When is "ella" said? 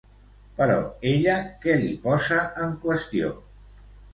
1.09-1.35